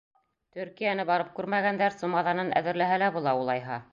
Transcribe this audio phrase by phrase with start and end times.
[0.59, 3.81] Төркиәне барып күрмәгәндәр сумаҙанын әҙерләһә лә була, улайһа.